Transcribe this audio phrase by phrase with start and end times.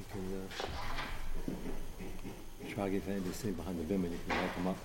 [0.00, 0.24] You can
[1.50, 2.88] uh, try
[3.34, 4.76] sitting behind the bin and you can them up.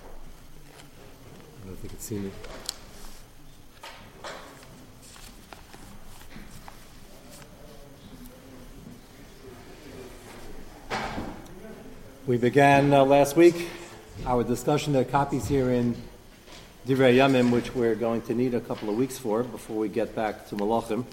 [0.74, 2.30] I don't know if they can see me.
[12.26, 13.68] We began uh, last week
[14.26, 14.94] our discussion.
[14.96, 15.94] Are copies here in
[16.86, 20.14] Divrei Yamim, which we're going to need a couple of weeks for before we get
[20.14, 21.06] back to Malachim.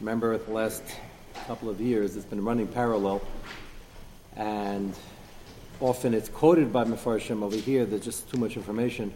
[0.00, 0.82] Remember, the last
[1.48, 3.22] couple of years it's been running parallel,
[4.36, 4.94] and
[5.80, 7.86] often it's quoted by Mefarshim over here.
[7.86, 9.14] There's just too much information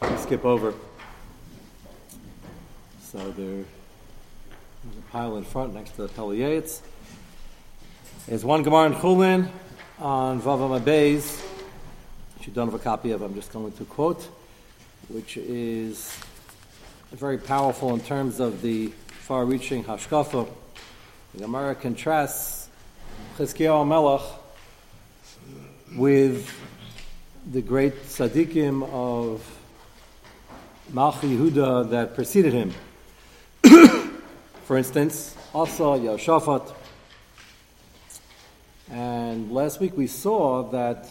[0.00, 0.72] to skip over.
[3.02, 3.66] So there's
[4.98, 6.80] a pile in front next to the Peliyetz.
[8.26, 9.50] There's one Gemara in Chulin
[9.98, 11.38] on Vavam Abayz,
[12.38, 14.26] which you don't have a copy of, I'm just going to quote,
[15.08, 16.18] which is
[17.12, 20.48] very powerful in terms of the far reaching Hashkafa.
[21.34, 22.70] The Gemara contrasts
[23.36, 24.22] Chizkiyahu Melech
[25.94, 26.50] with
[27.52, 29.44] the great tzaddikim of
[30.90, 32.72] Malchi Yehuda that preceded him.
[34.64, 36.72] For instance, Asa, Yoshaphat,
[38.90, 41.06] and last week we saw that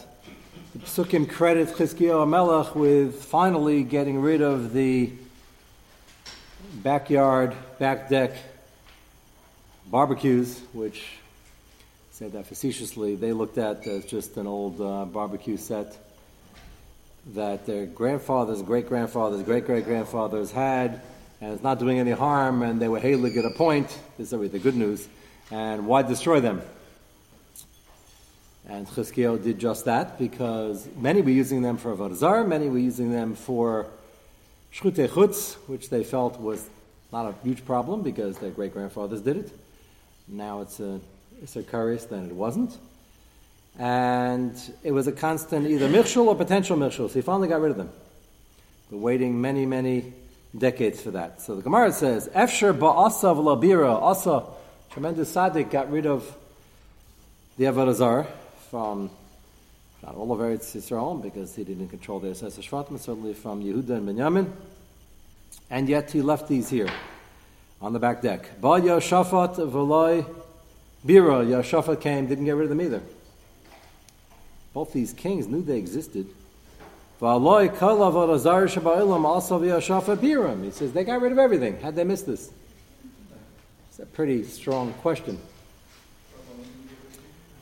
[0.74, 5.12] the Psukim credit Chizkiyahu Melech with finally getting rid of the
[6.82, 8.36] backyard, back deck
[9.90, 11.04] barbecues, which
[12.10, 15.96] said that facetiously they looked at as just an old uh, barbecue set
[17.34, 21.00] that their grandfathers, great grandfathers, great great grandfathers had,
[21.40, 23.86] and it's not doing any harm, and they were hailing at a point.
[24.16, 25.08] This is the good news.
[25.50, 26.60] And why destroy them?
[28.68, 33.10] And Chizkiyahu did just that because many were using them for Avodah many were using
[33.10, 33.86] them for
[34.74, 36.68] Shchutei Chutz, which they felt was
[37.10, 39.52] not a huge problem because their great grandfathers did it.
[40.30, 41.00] Now it's a,
[41.42, 42.76] it's a then it wasn't.
[43.78, 47.70] And it was a constant either michshul or potential michshul, so he finally got rid
[47.70, 47.90] of them.
[48.90, 50.12] We're waiting many, many
[50.56, 51.40] decades for that.
[51.40, 54.44] So the Gemara says, Efsher ba'asa v'labira, asa,
[54.90, 56.36] tremendous tzaddik, got rid of
[57.56, 58.26] the Avodah
[58.70, 59.10] from
[60.02, 63.90] not all of Eretz Yisrael because he didn't control the Esesa Shvatim, certainly from Yehuda
[63.90, 64.52] and Benjamin,
[65.70, 66.88] and yet he left these here
[67.80, 68.60] on the back deck.
[68.60, 70.26] Ba Yoshaphat v'loy
[71.06, 73.02] Bira, Yoshaphat came, didn't get rid of them either.
[74.74, 76.26] Both these kings knew they existed.
[77.20, 80.64] V'aloy kol avodah zar shaba'ilam also v'Yoshaphat Biram.
[80.64, 81.80] He says they got rid of everything.
[81.80, 82.50] How'd they miss this?
[83.90, 85.38] It's a pretty strong question.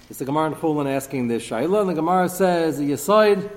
[0.08, 3.50] It's the Gemara in Chulin asking this Shaila, and the Gemara says, Yisoid,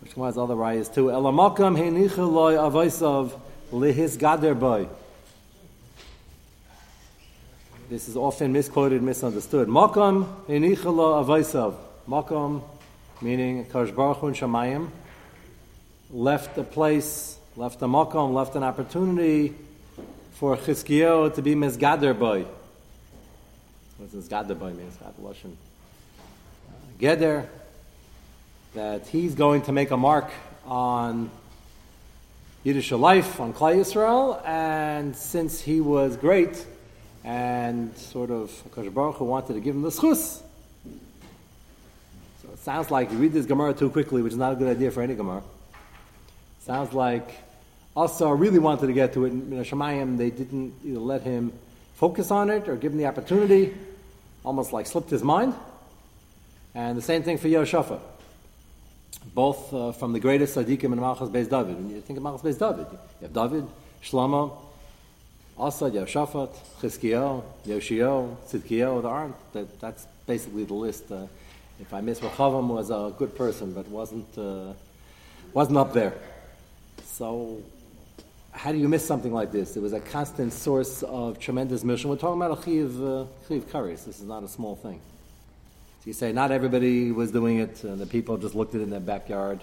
[0.00, 3.32] which Gemara has other rayas too, Elamakam heinicha loy avaisav
[3.72, 4.88] lihis gader.
[7.88, 9.68] This is often misquoted, misunderstood.
[9.68, 11.76] Makam heinicha lo avaisav.
[12.08, 12.60] Makam,
[13.22, 14.88] meaning Kadosh Baruch Hu and Shemayim,
[16.10, 19.54] left a place, left a makam, left an opportunity
[20.32, 22.44] for Chizkiyahu to be misgader boy.
[23.98, 24.88] What does Gadaboy mean?
[24.88, 25.54] It's Gad Lashon.
[26.98, 27.46] Geder,
[28.74, 30.32] that he's going to make a mark
[30.66, 31.30] on
[32.64, 36.66] Yiddish life, on Klal Yisrael, and since he was great
[37.26, 40.40] and sort of Akash Baruch Hu wanted to give him the schus,
[42.40, 44.68] so it sounds like you read this Gemara too quickly, which is not a good
[44.68, 45.42] idea for any Gemara.
[46.60, 47.28] Sounds like
[47.96, 49.32] Asa really wanted to get to it.
[49.32, 51.52] In Shemayim, they didn't either let him
[51.96, 53.74] focus on it or give him the opportunity,
[54.44, 55.52] almost like slipped his mind.
[56.76, 58.00] And the same thing for Yoshaphat.
[59.34, 61.76] Both uh, from the greatest tzaddikim in Malchus Beis David.
[61.76, 63.66] When you think of Malchus Beis David, you have David,
[64.04, 64.65] Shlomo,
[65.58, 69.02] Asad, Yoshaphat, Chizkiyahu, Yoshio, Tzidkiyahu.
[69.02, 69.52] There aren't.
[69.52, 71.10] That, that's basically the list.
[71.10, 71.26] Uh,
[71.80, 74.72] if I miss Rechavam was a good person, but wasn't uh,
[75.52, 76.14] wasn't up there.
[77.04, 77.62] So
[78.52, 79.76] how do you miss something like this?
[79.76, 82.10] It was a constant source of tremendous mission.
[82.10, 84.04] We're talking about a chiv, uh, chiv karis.
[84.04, 85.00] This is not a small thing.
[86.00, 88.84] So you say not everybody was doing it, and the people just looked at it
[88.84, 89.60] in their backyard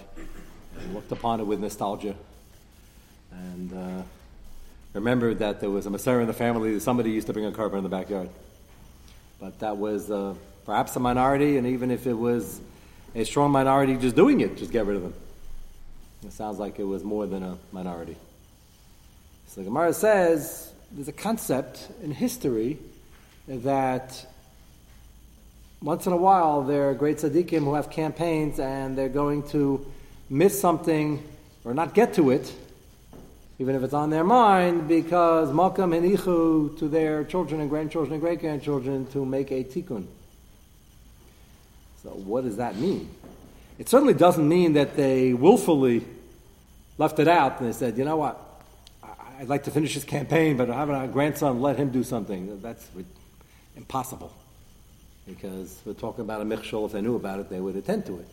[0.78, 2.14] and looked upon it with nostalgia.
[3.32, 4.02] And uh,
[4.94, 7.78] remembered that there was a Messiah in the family, somebody used to bring a korban
[7.78, 8.30] in the backyard.
[9.40, 12.60] But that was uh, perhaps a minority, and even if it was
[13.14, 15.14] a strong minority just doing it, just get rid of them.
[16.24, 18.16] It sounds like it was more than a minority.
[19.48, 22.78] So the Gemara says there's a concept in history
[23.46, 24.26] that
[25.82, 29.84] once in a while there are great tzaddikim who have campaigns and they're going to
[30.30, 31.22] miss something
[31.64, 32.52] or not get to it,
[33.58, 38.14] even if it's on their mind, because makam and ichu to their children and grandchildren
[38.14, 40.06] and great grandchildren to make a tikkun.
[42.02, 43.08] So what does that mean?
[43.78, 46.04] It certainly doesn't mean that they willfully
[46.98, 48.40] left it out and they said, you know what,
[49.38, 52.60] I'd like to finish this campaign, but I have a grandson, let him do something.
[52.60, 52.86] That's
[53.76, 54.32] impossible.
[55.26, 58.18] Because we're talking about a michshol, if they knew about it, they would attend to
[58.18, 58.28] it.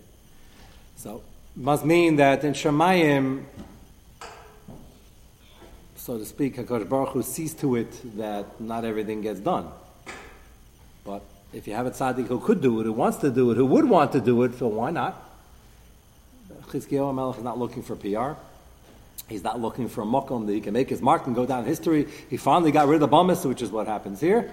[0.98, 1.24] So,
[1.56, 3.46] must mean that in Shemayim,
[6.02, 9.68] so to speak, HaKadosh Baruch Hu sees to it that not everything gets done.
[11.06, 11.22] But
[11.54, 13.68] if you have a tzaddik who could do it, who wants to do it, who
[13.68, 15.30] would want to do it, so why not?
[16.70, 18.40] Chizkiyahu Melech is not looking for PR.
[19.30, 21.66] He's not looking for a mokum that he can make his mark and go down
[21.66, 22.08] history.
[22.32, 24.52] He finally got rid of the bumus, which is what happens here.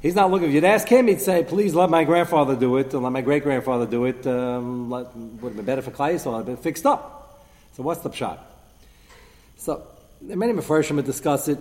[0.00, 0.50] He's not looking.
[0.50, 3.22] If you'd ask him, he'd say, "Please let my grandfather do it, and let my
[3.22, 4.24] great grandfather do it.
[4.24, 8.00] Um, let, would have been better for Klal, so I'd been fixed up." So what's
[8.02, 8.38] the shot?
[9.56, 9.82] So
[10.20, 11.58] many Mepharshim discuss it.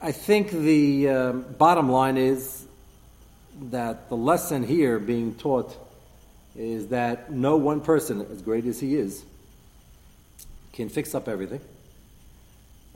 [0.00, 2.64] I think the um, bottom line is
[3.70, 5.76] that the lesson here being taught
[6.56, 9.22] is that no one person, as great as he is,
[10.72, 11.60] can fix up everything.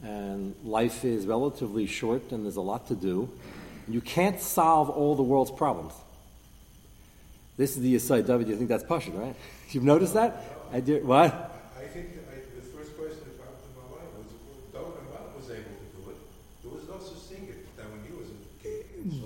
[0.02, 3.30] And life is relatively short and there's a lot to do.
[3.88, 5.92] You can't solve all the world's problems.
[7.56, 8.48] This is the aside, David.
[8.48, 9.36] You think that's Pashut, right?
[9.70, 10.42] You've noticed that?
[10.72, 11.04] I did.
[11.04, 11.53] What?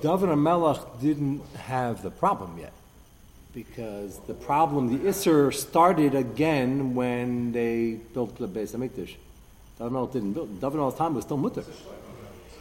[0.00, 2.73] David Melech didn't have the problem yet.
[3.55, 9.15] Because the problem, the Isser, started again when they built the Beis HaMikdash.
[9.79, 11.65] David Melech didn't build David Melech's time was still mutter.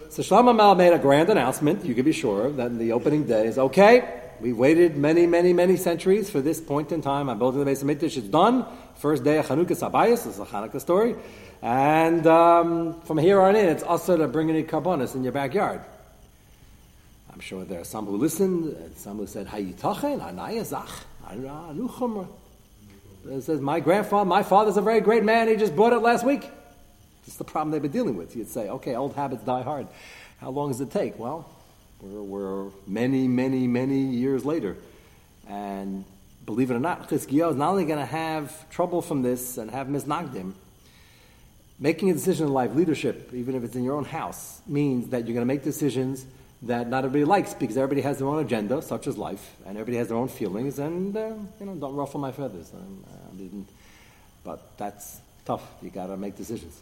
[0.10, 3.26] So Shlomo Melech made a grand announcement, you can be sure, that in the opening
[3.26, 7.30] days, okay, we waited many, many, many centuries for this point in time.
[7.30, 8.18] I'm building the Beis HaMikdash.
[8.18, 8.66] It's done.
[8.96, 10.24] First day of Chanukah Sabayas.
[10.24, 11.16] This is a Hanukkah story.
[11.62, 15.82] And um, from here on in, it's also to bring any korbanos in your backyard.
[17.38, 20.90] I'm sure there are some who listened, and some who said, Hayitachen, Anayazach,
[21.24, 22.28] Anuchumra.
[23.30, 26.26] It says, My grandfather, my father's a very great man, he just bought it last
[26.26, 26.50] week.
[27.28, 28.36] Is the problem they've been dealing with.
[28.36, 29.86] You'd say, okay, old habits die hard.
[30.40, 31.20] How long does it take?
[31.20, 31.48] Well,
[32.02, 34.76] we're, we're many, many, many years later.
[35.48, 36.06] And
[36.44, 39.70] believe it or not, Chizkiyahu is not only going to have trouble from this and
[39.70, 40.54] have misnagdim,
[41.78, 45.28] making a decision in life, leadership, even if it's in your own house, means that
[45.28, 46.26] you're going to make decisions
[46.64, 49.98] that not everybody likes because everybody has their own agenda, such as life, and everybody
[49.98, 52.72] has their own feelings, and uh, you know, don't ruffle my feathers.
[52.74, 53.48] Uh,
[54.44, 55.64] but that's tough.
[55.82, 56.82] You got to make decisions.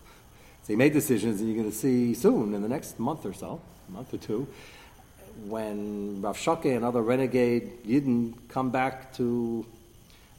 [0.64, 3.34] So you make decisions, and you're going to see soon, in the next month or
[3.34, 4.48] so, month or two,
[5.48, 9.66] when Ravshakeh and other renegade Yidden come back to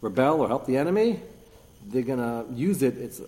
[0.01, 1.21] rebel or help the enemy,
[1.87, 2.97] they're going to use it.
[2.97, 3.21] It's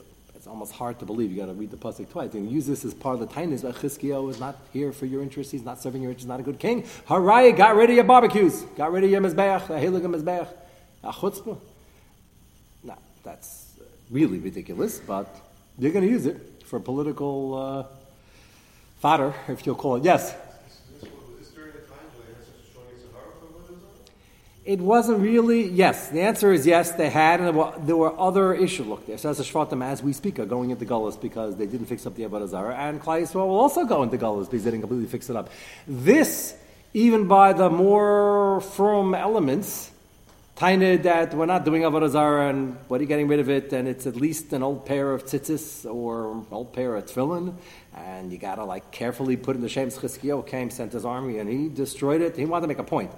[0.46, 1.31] almost hard to believe.
[1.31, 2.35] You got to read the pasuk twice.
[2.35, 3.62] And use this as part of the tightness.
[3.62, 5.52] But Chizkiyahu is not here for your interests.
[5.52, 6.29] He's not serving your interests.
[6.29, 6.85] Not a good king.
[7.08, 8.62] Haraya got rid of your barbecues.
[8.76, 9.70] Got rid of your mizbeach.
[9.70, 10.49] A hilig mizbeach.
[11.02, 11.58] A chutzpah.
[12.85, 13.79] No, that's
[14.11, 15.00] really ridiculous.
[15.00, 15.35] But
[15.79, 17.85] you're going to use it for political uh,
[19.00, 20.05] fodder, if you'll call it.
[20.05, 20.35] Yes.
[24.68, 26.10] It wasn't really, yes.
[26.10, 28.86] The answer is yes, they had, and there were, there were other issues.
[28.86, 32.16] Look, the Shvatim, as we speak, are going into Gullus because they didn't fix up
[32.16, 35.08] the Avodah Zarah, and Klal Yisrael will also go into Gullus because they didn't completely
[35.08, 35.48] fix it up.
[35.86, 36.54] This,
[36.92, 39.90] even by the more firm elements,
[40.54, 43.72] tiny that we're not doing Avodah Zarah, and what are you getting rid of it,
[43.72, 47.54] and it's at least an old pair of tzitzis or old pair of tefillin,
[47.96, 51.48] and you gotta like carefully put in the Shem Chizkiyahu came, sent his army, and
[51.48, 52.37] he destroyed it.
[52.37, 53.10] He wanted to make a point.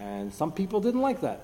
[0.00, 1.40] And some people didn't like that.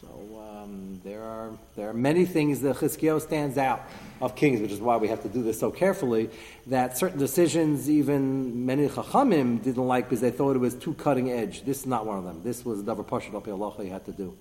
[0.00, 0.08] So
[0.40, 3.82] um, there, are, there are many things that Chizkiyahu stands out
[4.20, 6.30] of kings, which is why we have to do this so carefully,
[6.68, 11.30] that certain decisions even many Chachamim didn't like because they thought it was too cutting
[11.30, 11.64] edge.
[11.64, 12.40] This is not one of them.
[12.42, 14.36] This was the Pashut Al Allah he had to do.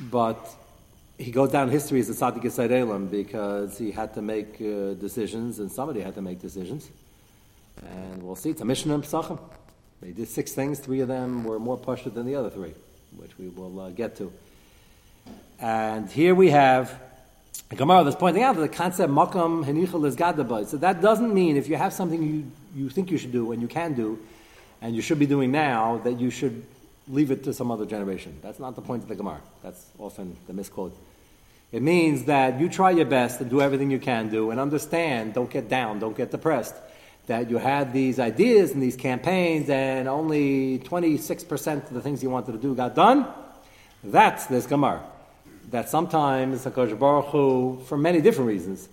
[0.00, 0.54] But
[1.18, 4.54] he goes down in history as a Tzaddik Yisrael Elam because he had to make
[4.60, 6.90] uh, decisions and somebody had to make decisions.
[7.82, 8.50] And we'll see.
[8.50, 9.38] It's a Mishnah Pesachim.
[10.00, 10.78] They did six things.
[10.78, 12.74] Three of them were more pushed than the other three,
[13.16, 14.32] which we will uh, get to.
[15.58, 17.00] And here we have
[17.74, 20.66] Gemara that's pointing out that the concept makam henichel is gadabay.
[20.66, 23.62] So that doesn't mean if you have something you, you think you should do and
[23.62, 24.18] you can do,
[24.82, 26.64] and you should be doing now, that you should
[27.08, 28.38] leave it to some other generation.
[28.42, 29.40] That's not the point of the Gemara.
[29.62, 30.96] That's often the misquote.
[31.72, 35.34] It means that you try your best and do everything you can do and understand,
[35.34, 36.74] don't get down, don't get depressed
[37.26, 42.30] that you had these ideas and these campaigns and only 26% of the things you
[42.30, 43.26] wanted to do got done,
[44.04, 45.02] that's this Gemara.
[45.70, 48.88] That sometimes HaKadosh Baruch Hu, for many different reasons,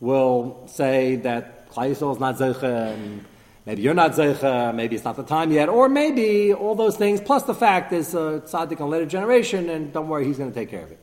[0.00, 3.22] will say that Klal is not Zeicha
[3.66, 7.20] maybe you're not zeicha, maybe it's not the time yet, or maybe all those things,
[7.20, 10.54] plus the fact there's a tzaddik on later generation, and don't worry, he's going to
[10.54, 11.01] take care of it.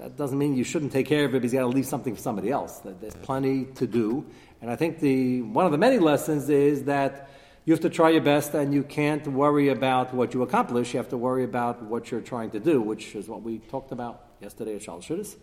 [0.00, 1.86] But that doesn't mean you shouldn't take care of it because you got to leave
[1.86, 2.80] something for somebody else.
[2.84, 4.24] There's plenty to do.
[4.62, 7.28] And I think the, one of the many lessons is that
[7.66, 10.94] you have to try your best and you can't worry about what you accomplish.
[10.94, 13.92] You have to worry about what you're trying to do, which is what we talked
[13.92, 15.36] about yesterday at Shal Shudis.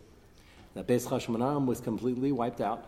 [0.74, 2.84] That Beis Chashmonaim was completely wiped out.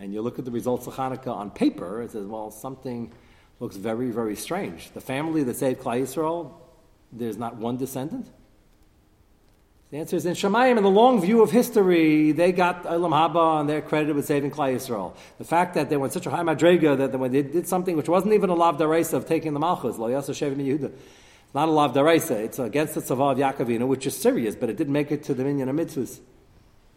[0.00, 3.12] And you look at the results of Hanukkah on paper, it says, well, something
[3.60, 4.90] looks very, very strange.
[4.92, 6.54] The family that saved Klal Yisrael,
[7.12, 8.30] there's not one descendant.
[9.90, 13.60] The answer is in Shemayim, in the long view of history, they got Olam Haba
[13.60, 15.14] and they're credited with saving Klal Yisrael.
[15.38, 18.08] The fact that they went such a high madrega that when they did something which
[18.08, 21.68] wasn't even a lav daraisa of taking the malchus, lo yasa shevim Yehuda, it's not
[21.68, 24.92] a lav daraisa, it's against the tzavah of Yaakovina, which is serious, but it didn't
[24.92, 26.20] make it to the minyan of mitzvahs.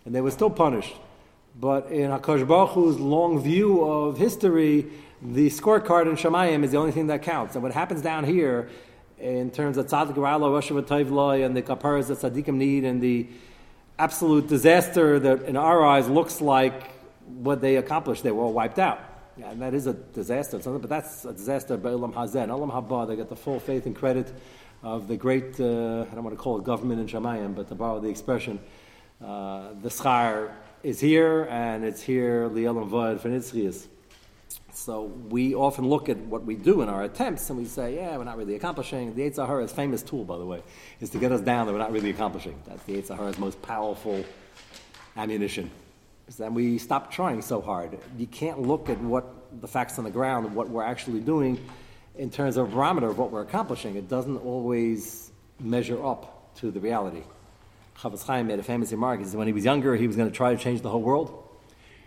[0.04, 0.96] And they were still punished.
[1.58, 4.88] But in HaKadosh Baruch Hu's long view of history,
[5.22, 7.56] the scorecard in Shemayim is the only thing that counts.
[7.56, 8.70] And what happens down here
[9.22, 13.28] in terms of tzaddik ra'ala, Rosh and the kaparas that tzaddikim need, and the
[14.00, 16.92] absolute disaster that in our eyes looks like
[17.28, 18.24] what they accomplished.
[18.24, 19.00] They were all wiped out.
[19.38, 22.48] Yeah, and that is a disaster, but that's a disaster by Olam Hazeh.
[22.48, 24.34] Olam Haba, they get the full faith and credit
[24.84, 27.76] of the great, uh, I don't want to call it government in Shemayim, but to
[27.76, 28.60] borrow the expression,
[29.24, 30.52] uh, the schar
[30.84, 33.88] is here, and it's here, Liel and Vod, Fenitzrius.
[34.74, 38.18] So we often look at what we do in our attempts and we say, yeah,
[38.18, 39.16] we're not really accomplishing.
[39.16, 40.64] The Yetzer Hara's famous tool, by the way,
[41.00, 42.62] is to get us down that we're not really accomplishing.
[42.66, 44.24] That's the Yetzer Hara's most powerful
[45.18, 45.70] ammunition.
[46.38, 48.00] That we stop trying so hard.
[48.18, 51.60] You can't look at what the facts on the ground, what we're actually doing
[52.16, 53.98] in terms of a barometer of what we're accomplishing.
[53.98, 57.24] It doesn't always measure up to the reality.
[57.98, 59.20] Chofetz Chaim made a famous remark.
[59.20, 61.02] He said when he was younger, he was going to try to change the whole
[61.02, 61.50] world.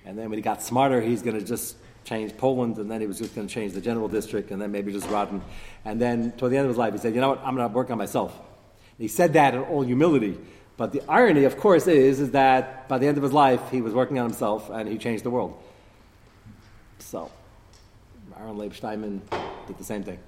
[0.06, 3.06] And then when he got smarter, he's going to just change Poland, and then he
[3.06, 5.40] was just going to change the general district, and then maybe just Radin.
[5.84, 7.40] And then toward the end of his life, he said, "You know what?
[7.44, 10.38] I'm going to work on myself." And he said that in all humility.
[10.76, 13.80] But the irony, of course, is, is that by the end of his life, he
[13.80, 15.56] was working on himself, and he changed the world.
[16.99, 17.30] So,
[18.38, 19.23] Aaron Leib Steinman
[19.66, 20.18] did the same thing.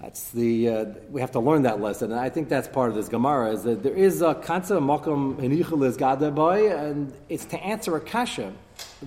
[0.00, 2.96] That's the uh, we have to learn that lesson, and I think that's part of
[2.96, 7.94] this Gemara is that there is a concept makom henichulis gadaboy, and it's to answer
[7.96, 8.54] a kasha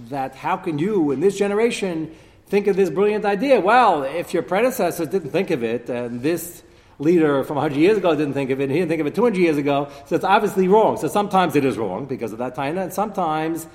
[0.09, 2.13] that how can you in this generation
[2.45, 3.59] think of this brilliant idea?
[3.59, 6.62] Well, if your predecessors didn't think of it, and this
[7.00, 9.15] leader from 100 years ago didn't think of it, and he didn't think of it
[9.15, 10.97] 200 years ago, so it's obviously wrong.
[10.97, 13.65] So sometimes it is wrong because of that time, and sometimes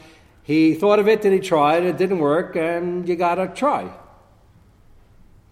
[0.45, 3.91] he thought of it and he tried, it didn't work, and you gotta try.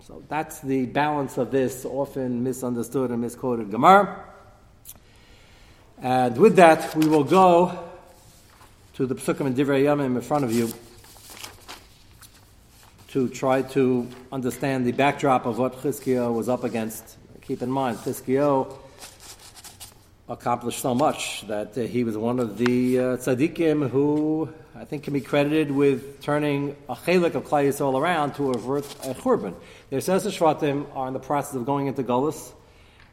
[0.06, 4.25] So that's the balance of this often misunderstood and misquoted Gemara.
[6.00, 7.76] And with that, we will go
[8.94, 10.72] to the Psukim and Divrei Yamim in front of you
[13.08, 17.16] to try to understand the backdrop of what Chizkiyo was up against.
[17.42, 18.78] Keep in mind, Chizkiyo
[20.28, 25.04] accomplished so much that uh, he was one of the uh, tzaddikim who I think
[25.04, 29.54] can be credited with turning a chelik of Klal all around to avert a churban.
[29.90, 32.52] The Yisrael Shvatim are in the process of going into Gullus.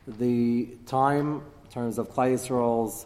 [0.07, 3.05] The time, in terms of Klal Yisrael's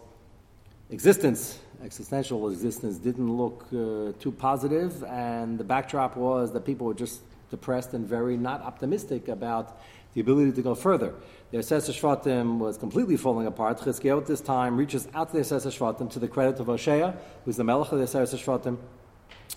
[0.89, 6.93] existence, existential existence, didn't look uh, too positive, and the backdrop was that people were
[6.93, 7.19] just
[7.51, 9.81] depressed and very not optimistic about
[10.13, 11.13] the ability to go further.
[11.51, 13.79] The Assessor Shvatim was completely falling apart.
[13.79, 17.13] Chizkiyahu at this time reaches out to the Assessor Shvatim to the credit of Hoshea,
[17.45, 18.77] who's the Melech of the Assessor Shvatim.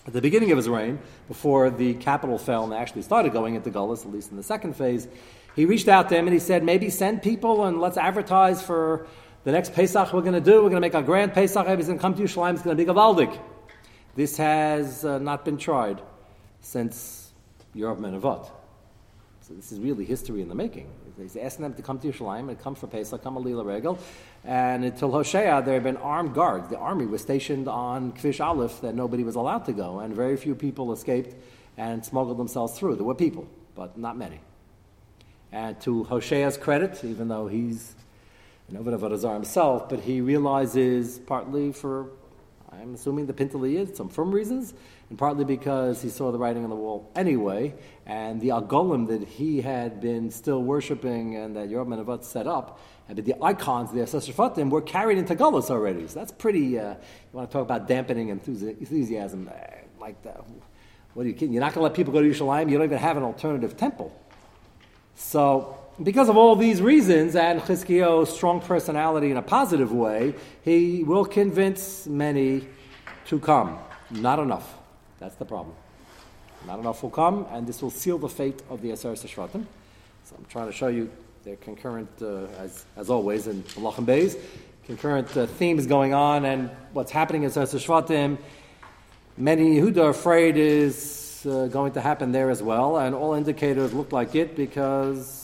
[0.07, 3.69] At the beginning of his reign, before the capital fell and actually started going into
[3.69, 5.07] Gullus, at least in the second phase,
[5.55, 9.05] he reached out to him and he said, maybe send people and let's advertise for
[9.43, 10.63] the next Pesach we're going to do.
[10.63, 11.57] We're going to make a grand Pesach.
[11.57, 12.53] Everybody's going to come to Yerushalayim.
[12.53, 13.37] It's going to be Gavaldik.
[14.15, 16.01] This has uh, not been tried
[16.61, 17.31] since
[17.75, 18.49] Yerov Menavot.
[19.55, 20.87] This is really history in the making.
[21.17, 23.99] He's asking them to come to Yerushalayim and come for Pesach, come Alila Regel.
[24.43, 26.69] And until Hoshea, there had been armed guards.
[26.69, 30.37] The army was stationed on Kvish Aleph that nobody was allowed to go, and very
[30.37, 31.35] few people escaped
[31.77, 32.95] and smuggled themselves through.
[32.95, 34.39] There were people, but not many.
[35.51, 37.95] And to Hoshea's credit, even though he's
[38.69, 42.07] an Ovid of himself, but he realizes partly for,
[42.73, 44.73] I'm assuming the Pintaliyah, some firm reasons,
[45.09, 47.73] and partly because he saw the writing on the wall anyway,
[48.05, 52.79] and the Agolim that he had been still worshipping and that Yerub Menavat set up,
[53.09, 56.07] and the icons, the Asasrafatim, were carried into Gullus already.
[56.07, 56.97] So that's pretty, uh, you
[57.33, 59.57] want to talk about dampening enthusiasm, uh,
[59.99, 60.41] like that.
[61.13, 61.53] What are you kidding?
[61.53, 63.75] You're not going to let people go to Yerushalayim, you don't even have an alternative
[63.75, 64.17] temple.
[65.15, 70.33] So, because of all these reasons and Chizkiyo's strong personality in a positive way,
[70.63, 72.67] he will convince many
[73.25, 73.79] to come.
[74.09, 74.77] Not enough.
[75.19, 75.75] That's the problem.
[76.67, 79.65] Not enough will come, and this will seal the fate of the Aseret Shvatim.
[80.23, 81.09] So I'm trying to show you
[81.43, 84.37] their concurrent, uh, as, as always, in Malachim Beis,
[84.85, 88.37] concurrent uh, themes going on, and what's happening in Aseret Shvatim.
[89.37, 93.93] Many Yehuda are afraid is uh, going to happen there as well, and all indicators
[93.93, 95.40] look like it because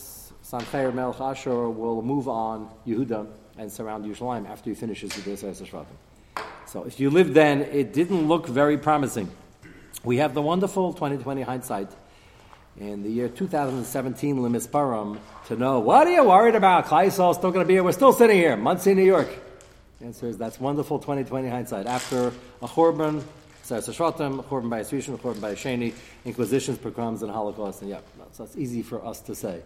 [0.50, 3.28] Sancheir Melech Ashur will move on Yehuda
[3.58, 5.86] and surround Yerushalayim after he finishes the Aseret Shvatim.
[6.66, 9.30] So if you lived then, it didn't look very promising.
[10.06, 11.90] We have the wonderful 2020 hindsight
[12.80, 16.86] in the year 2017 Limis Param to know what are you worried about?
[16.86, 17.84] Klaisol still going to be here.
[17.84, 19.28] We're still sitting here, Monsey, New York.
[20.00, 21.88] The answer is that's wonderful 2020 hindsight.
[21.88, 23.22] After a Chorban,
[23.66, 28.00] Sarasashratim, Chorban by Rishon, Chorban by Sheni, Inquisitions, pogroms, and Holocaust, and yeah,
[28.32, 29.62] so it's easy for us to say.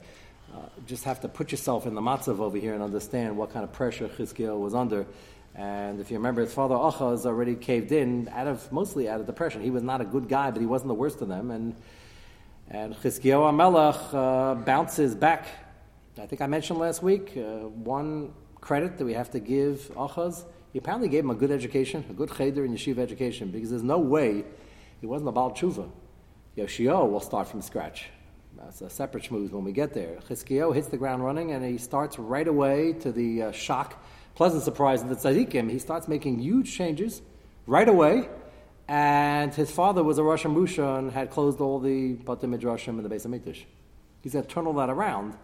[0.54, 3.64] Uh, just have to put yourself in the matzav over here and understand what kind
[3.64, 5.06] of pressure Chizkiel was under
[5.54, 9.26] and if you remember, his father Achaz already caved in out of mostly out of
[9.26, 9.62] depression.
[9.62, 11.52] He was not a good guy, but he wasn't the worst of them.
[11.52, 11.76] And
[12.70, 15.48] and Chizkiyahu Melech uh, bounces back.
[16.18, 20.46] I think I mentioned last week uh, one credit that we have to give Achaz.
[20.72, 23.84] He apparently gave him a good education, a good cheder and yeshiva education, because there's
[23.84, 24.46] no way
[25.02, 25.90] he wasn't a Baal Tshuva.
[26.56, 28.06] Yoshio will start from scratch.
[28.64, 30.18] That's a separate schmooze when we get there.
[30.30, 34.02] Chizkiyahu hits the ground running, and he starts right away to the uh, shock
[34.36, 37.22] pleasant surprise of the tzaddikim, he starts making huge changes
[37.68, 38.28] right away.
[38.88, 43.06] And his father was a Rosh Musha and had closed all the Bate Midrashim and
[43.06, 43.64] the Beis Hamikdash.
[44.22, 45.36] He's going to turn all that around,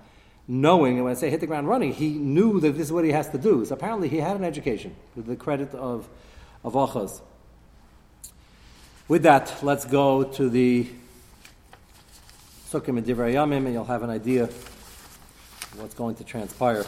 [0.48, 3.06] knowing, and when I say hit the ground running, he knew that this is what
[3.06, 3.64] he has to do.
[3.66, 6.10] So apparently he had an education, with the credit of,
[6.64, 7.22] of.
[9.08, 10.88] With that, let's go to the
[12.70, 16.86] Psukim and Divrei Yamim, and you'll have an idea of what's going to transpire.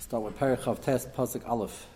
[0.00, 1.86] Start with Perichav Test, Pasuk Aleph.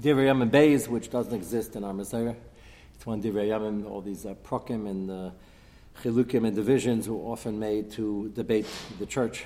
[0.00, 2.34] Divrei Yamim Beis, which doesn't exist in our Messiah.
[2.96, 5.30] It's one Divrei Yamim, all these uh, prokim and uh,
[6.02, 8.66] chilukim and divisions were often made to debate
[8.98, 9.44] the church.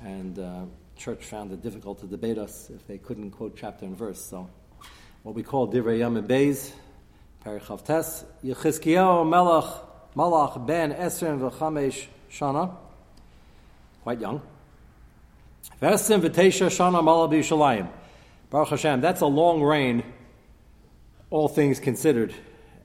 [0.00, 0.64] And uh,
[0.96, 4.20] church found it difficult to debate us if they couldn't quote chapter and verse.
[4.20, 4.48] So
[5.22, 6.72] what we call Divrei Yamim Beis,
[7.44, 9.64] Perichav Test, Yechizkiyahu Melech,
[10.16, 12.74] Malach ben Esrim v'chamesh Shana,
[14.02, 14.40] quite young.
[15.80, 17.88] First invitation, Shana Malabi Shalayim.
[18.50, 20.04] Baruch Hashem, that's a long reign,
[21.30, 22.32] all things considered.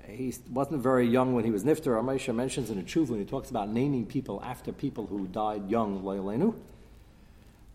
[0.07, 2.01] He wasn't very young when he was Nifter.
[2.01, 5.69] Amisha mentions in a tshuva when he talks about naming people after people who died
[5.69, 6.03] young.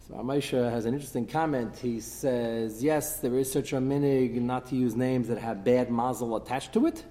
[0.07, 1.79] So Amisha has an interesting comment.
[1.79, 5.90] He says, yes, there is such a minig not to use names that have bad
[5.90, 7.03] mazel attached to it,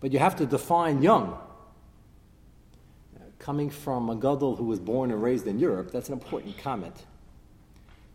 [0.00, 1.38] but you have to define young.
[3.38, 7.06] Coming from a gadol who was born and raised in Europe, that's an important comment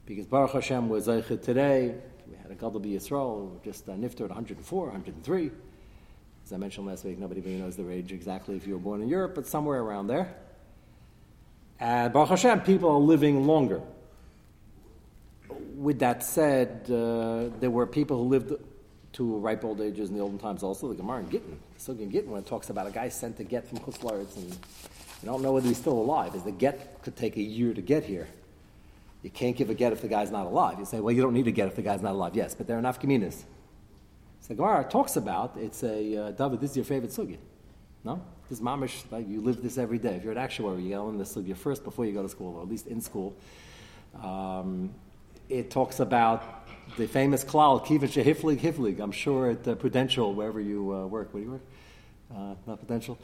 [0.05, 1.95] because Baruch Hashem was Zeichet today.
[2.27, 5.51] We had a Gadol Yisrael, just uh, Nifter at 104, 103.
[6.45, 9.01] As I mentioned last week, nobody really knows the age exactly if you were born
[9.01, 10.35] in Europe, but somewhere around there.
[11.79, 13.81] And Baruch Hashem, people are living longer.
[15.85, 18.53] With that said, uh, there were people who lived
[19.13, 20.87] to ripe old ages in the olden times also.
[20.87, 23.43] The Gemara in Gittin, the Sugan Gittin, when it talks about a guy sent to
[23.43, 26.33] get from Chutzlaritz and you don't know whether he's still alive.
[26.33, 28.27] Is the get could take a year to get here.
[29.21, 30.79] You can't give a get if the guy's not alive.
[30.79, 32.35] You say, well, you don't need a get if the guy's not alive.
[32.35, 33.45] Yes, but there are communities.
[34.41, 36.61] So Gemara talks about it's a uh, David.
[36.61, 37.37] This is your favorite sugi,
[38.03, 38.23] no?
[38.49, 40.15] This mamish, like you live this every day.
[40.15, 42.63] If you're an actuary, you in this sugi first before you go to school, or
[42.63, 43.35] at least in school.
[44.23, 44.89] Um,
[45.49, 48.99] it talks about the famous klal kivin shehiflig hiflig.
[48.99, 51.33] I'm sure at uh, Prudential, wherever you uh, work.
[51.33, 51.61] Where do you work?
[52.35, 53.17] Uh, not Prudential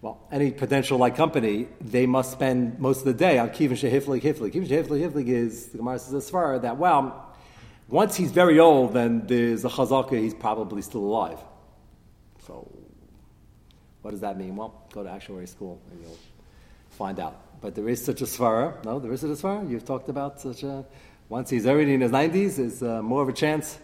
[0.00, 4.22] well, any potential like company, they must spend most of the day on kivin shehiflig
[4.22, 4.52] hiflig.
[4.52, 7.34] Kivin shehiflig hiflig is the Gemara says as far that well,
[7.88, 11.40] once he's very old, then there's a chazaka, he's probably still alive.
[12.46, 12.70] So,
[14.02, 14.54] what does that mean?
[14.54, 16.18] Well, go to actuary school and you'll
[16.90, 17.60] find out.
[17.60, 18.84] But there is such a svara.
[18.84, 19.68] No, there isn't a svara.
[19.68, 20.84] You've talked about such a.
[21.28, 23.78] Once he's already in his 90s, is uh, more of a chance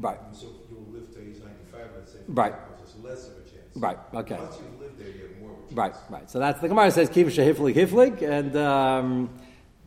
[0.00, 0.18] Right.
[0.32, 2.18] So you'll live to age 95, I'd say.
[2.28, 2.54] Right.
[2.82, 3.76] It's less of a chance.
[3.76, 4.36] Right, okay.
[4.36, 5.72] Once you live there, you have more of a chance.
[5.74, 6.30] Right, right.
[6.30, 9.30] So that's the Gemara says kiva shehiflig hiflig, and um,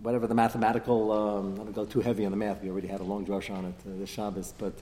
[0.02, 1.12] whatever the mathematical.
[1.12, 2.62] Um, I don't go too heavy on the math.
[2.62, 4.74] We already had a long drush on it uh, this Shabbos, but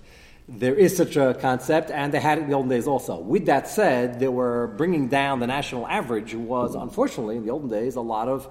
[0.50, 3.20] there is such a concept, and they had it in the olden days also.
[3.20, 7.70] With that said, they were bringing down the national average was unfortunately in the olden
[7.70, 8.50] days a lot of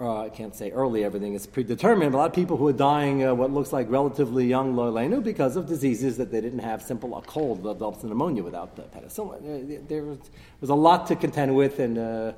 [0.00, 2.14] uh, I can't say early, everything is predetermined.
[2.14, 5.54] A lot of people who are dying uh, what looks like relatively young loilenu because
[5.54, 9.78] of diseases that they didn't have simple a cold develops pneumonia without the penicillin.
[9.78, 10.18] Uh, there was,
[10.60, 12.32] was, a lot to contend with, and uh,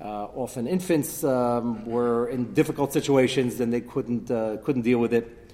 [0.00, 5.12] uh, often infants um, were in difficult situations and they couldn't, uh, couldn't deal with
[5.12, 5.52] it.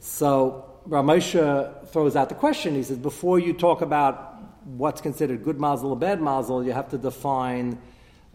[0.00, 2.74] So Ramesha throws out the question.
[2.74, 6.88] He says, before you talk about what's considered good mazel or bad mazel, you have
[6.90, 7.78] to define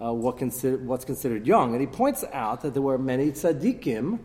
[0.02, 1.72] uh, what consider, what's considered young.
[1.72, 4.20] And he points out that there were many tzaddikim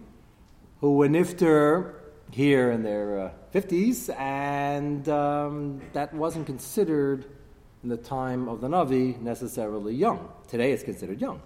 [0.80, 1.94] who were nifter
[2.30, 7.26] here in their uh, 50s, and um, that wasn't considered
[7.82, 10.28] in the time of the Navi necessarily young.
[10.48, 11.40] Today it's considered young.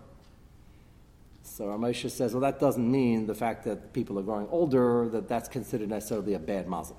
[1.42, 5.28] So Ramesha says, well, that doesn't mean the fact that people are growing older, that
[5.28, 6.98] that's considered necessarily a bad mazel.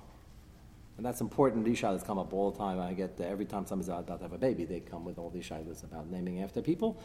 [0.97, 1.65] And that's important.
[1.65, 2.79] These shilas come up all the time.
[2.79, 5.29] I get uh, every time somebody's about to have a baby, they come with all
[5.29, 6.97] these shilas about naming after people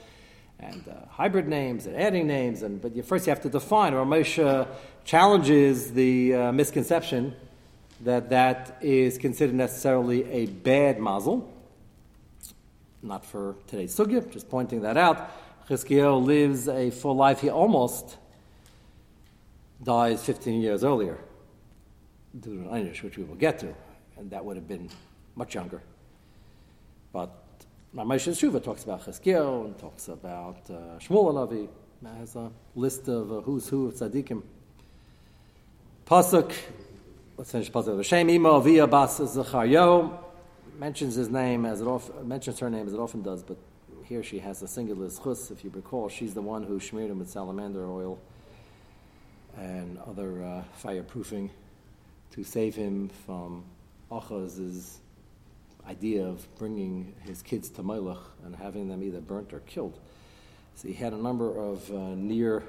[0.61, 2.62] and uh, hybrid names and adding names.
[2.62, 3.92] And but you, first you have to define.
[3.92, 4.68] Ramesha
[5.05, 7.35] challenges the uh, misconception
[8.03, 11.53] that that is considered necessarily a bad mazel.
[13.03, 15.31] Not for today's sugya, just pointing that out.
[15.68, 17.40] Chizkiel lives a full life.
[17.40, 18.18] He almost
[19.83, 21.18] dies 15 years earlier
[22.38, 22.62] due
[23.03, 23.75] which we will get to,
[24.16, 24.88] and that would have been
[25.35, 25.83] much younger.
[27.12, 27.31] But
[27.95, 31.69] Moshe Shuva talks about Chizkiel and talks about uh, Shmuel Alavi.
[32.19, 34.43] has a list of uh, who's who of tzaddikim.
[36.07, 36.53] Pasuk,
[37.37, 37.97] let's finish Pasuk.
[37.97, 40.19] Hashem Ima Avia Bas Zacharyo
[40.79, 43.57] mentions his name as it often, mentions her name as it often does, but
[44.05, 45.51] here she has a singular chus.
[45.51, 48.19] If you recall, she's the one who smeared him with salamander oil
[49.57, 51.51] and other uh, fireproofing
[52.33, 53.64] to save him from
[54.11, 55.01] Achaz's
[55.88, 59.99] idea of bringing his kids to Melech and having them either burnt or killed.
[60.77, 62.62] So he had a number of uh, near,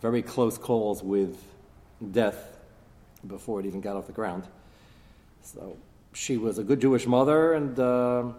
[0.00, 1.36] very close calls with
[2.10, 2.58] death
[3.26, 4.46] before it even got off the ground.
[5.42, 5.76] So
[6.12, 8.32] she was a good Jewish mother, and uh,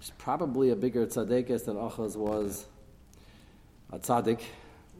[0.00, 2.66] she's probably a bigger tzaddikis than Achaz was
[3.92, 4.40] a tzaddik,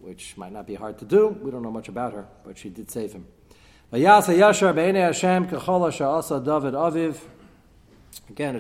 [0.01, 1.29] which might not be hard to do.
[1.29, 3.27] We don't know much about her, but she did save him.
[3.91, 4.23] Again, a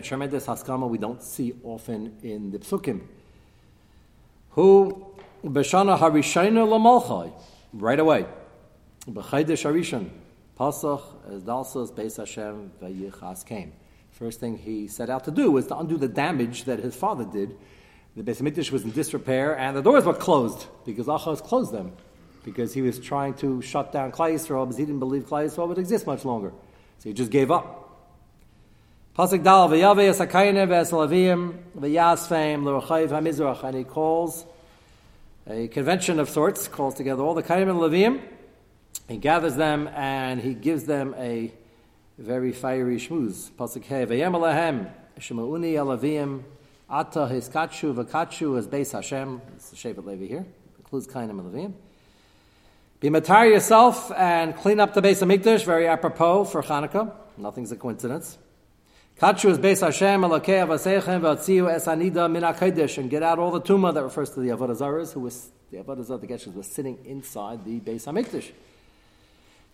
[0.00, 3.02] tremendous haskama we don't see often in the psukim.
[4.52, 5.06] Who
[5.44, 7.30] b'shana lamalchai
[7.74, 8.24] right away.
[9.06, 10.08] B'chaydish harishon
[10.58, 12.72] pasach as beis Hashem
[13.44, 13.72] came.
[14.12, 17.26] First thing he set out to do was to undo the damage that his father
[17.26, 17.54] did.
[18.16, 21.92] The Beis Hamikdash was in disrepair, and the doors were closed because Achaz closed them
[22.44, 25.68] because he was trying to shut down Klal Yisrael because he didn't believe Klal Yisrael
[25.68, 26.52] would exist much longer.
[26.98, 27.84] So he just gave up.
[29.16, 34.46] Pasuk Dal v'yave esakayne v'esalavim v'yasfeim l'rochayv hamizrach and he calls
[35.48, 38.20] a convention of sorts, calls together all the Kainim and Levim.
[39.08, 41.52] He gathers them and he gives them a
[42.16, 43.50] very fiery shmooze.
[43.50, 46.42] Pasuk He v'yem alahem shemauni alavim
[46.88, 49.42] ata hiskachu v'kachu as beis Hashem.
[49.56, 50.46] It's the Shevet Levi here.
[50.78, 51.72] Includes Kainim and Levim.
[53.00, 57.12] Be matar yourself and clean up the base of Mikdash, very apropos for Hanukkah.
[57.36, 58.36] Nothing's a coincidence.
[59.20, 63.60] Kachu is Beis Hashem Elokei Avasechem V'atziu Es Anida Min and get out all the
[63.60, 66.66] tumah that refers to the Avodah Zarahs, who was the Avodah Zarah, the Geshes, was
[66.66, 68.50] sitting inside the Beis Hamikdash.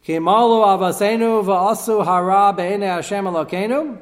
[0.06, 3.98] Kimalu Avasenu V'asu Hara Be'enei Hashem Elokeinu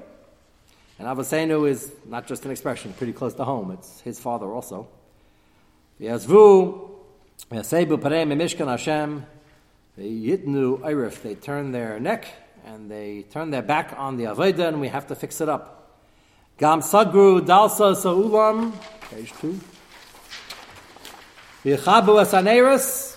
[0.99, 3.71] and Avasenu is not just an expression, pretty close to home.
[3.71, 4.89] It's his father also.
[6.01, 6.92] V'yazvu
[7.51, 9.27] Yasebu parei mishkan Hashem,
[9.99, 11.23] yitnu eirif.
[11.23, 12.27] They turn their neck
[12.65, 16.01] and they turn their back on the avodah, and we have to fix it up.
[16.59, 18.73] Gam sagru dalsa saulam,
[19.11, 19.59] page two.
[21.65, 23.17] V'chabu asaneris.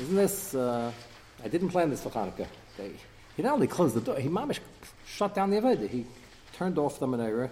[0.00, 0.54] Isn't this?
[0.54, 0.92] Uh,
[1.44, 2.46] I didn't plan this for Hanukkah.
[2.76, 2.92] They,
[3.36, 4.60] he not only closed the door, he mamish
[5.06, 5.88] shut down the avodah.
[5.88, 6.06] He
[6.52, 7.50] turned off the menorah,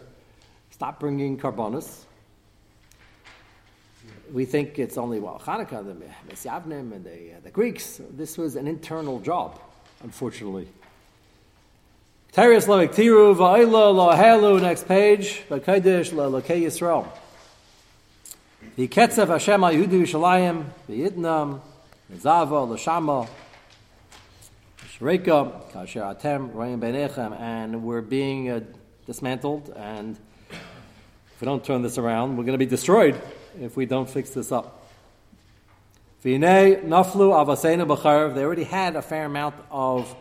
[0.70, 2.04] stopped bringing korbanos
[4.32, 5.96] we think it's only well Hanukkah, the
[6.28, 8.00] Mesyavnim, and the, uh, the Greeks.
[8.10, 9.60] This was an internal job,
[10.02, 10.68] unfortunately.
[12.32, 17.06] Teres lo iktiru va'ilo lo helu, next page, v'kodesh lo lokei Yisrael.
[18.78, 21.60] V'ketzev Hashem al Yehudu Yishalayim, v'yidnam,
[22.12, 23.28] v'zava, l'shama,
[24.98, 28.60] Shreka, kasher atem, royim benechem, and we're being uh,
[29.06, 30.16] dismantled, and
[30.50, 33.20] if we don't turn this around, we're going to be destroyed
[33.60, 34.86] if we don't fix this up.
[36.24, 38.34] V'nei naflu avasena b'charv.
[38.34, 40.14] They already had a fair amount of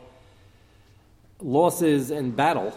[1.41, 2.73] losses in battle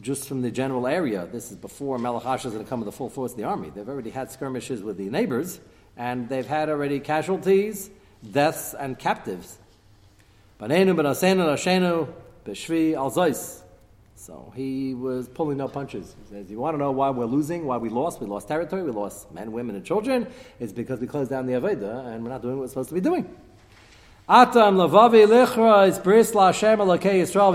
[0.00, 1.26] just from the general area.
[1.32, 3.70] This is before Melech is going to come with the full force of the army.
[3.74, 5.58] They've already had skirmishes with the neighbors,
[5.96, 7.90] and they've had already casualties,
[8.30, 9.58] deaths and captives.
[10.60, 11.24] B'shvi.
[14.20, 16.14] So he was pulling no punches.
[16.22, 18.20] He says, You want to know why we're losing, why we lost?
[18.20, 20.26] We lost territory, we lost men, women, and children.
[20.58, 22.94] It's because we closed down the Aveda and we're not doing what we're supposed to
[22.94, 23.34] be doing.
[24.28, 27.54] Atam lavavi lichra is Yisrael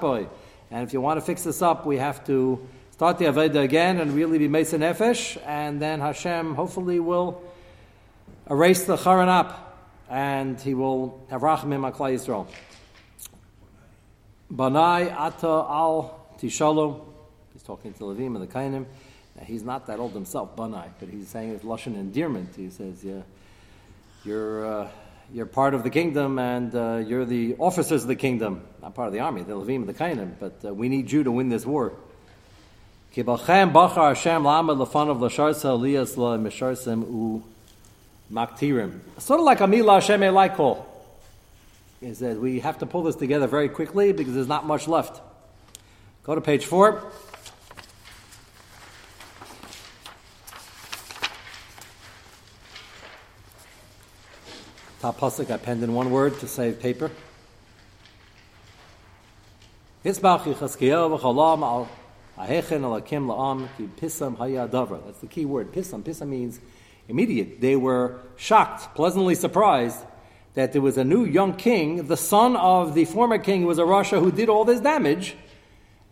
[0.00, 0.28] apoy.
[0.72, 4.00] And if you want to fix this up, we have to start the Aveda again
[4.00, 7.40] and really be Mesa Nefesh, and then Hashem hopefully will
[8.50, 9.78] erase the charan up,
[10.10, 12.48] and he will have rachamim on Klal Yisrael.
[14.52, 17.00] Banai ata al tishalom.
[17.52, 18.86] He's talking to Levim and the Kainim.
[19.34, 22.54] Now, he's not that old himself, Banai, but he's saying it's Lashon endearment.
[22.56, 23.22] He says, yeah,
[24.24, 24.88] you're, uh,
[25.32, 28.62] you're part of the kingdom and uh, you're the officers of the kingdom.
[28.80, 31.24] Not part of the army, the Levim and the Kainim, but uh, we need you
[31.24, 31.92] to win this war.
[33.14, 37.42] Kibachem bachar Hashem lama lefanav lasharsa liyas la misharsim u
[38.32, 39.00] maktirim.
[39.18, 40.84] Sort of like a milah Hashem elaikol
[42.00, 45.22] is that we have to pull this together very quickly because there's not much left.
[46.22, 47.02] Go to page four.
[55.00, 57.10] Top pasuk I penned in one word to save paper.
[65.04, 65.72] That's the key word.
[65.72, 66.02] Pisam.
[66.02, 66.60] Pisam means
[67.08, 67.60] immediate.
[67.60, 70.04] They were shocked, pleasantly surprised
[70.56, 73.82] that there was a new young king, the son of the former king was a
[73.82, 75.36] rasha who did all this damage.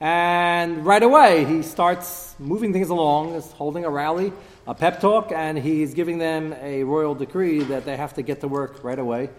[0.00, 4.34] And right away, he starts moving things along, is holding a rally,
[4.66, 8.42] a pep talk, and he's giving them a royal decree that they have to get
[8.42, 9.30] to work right away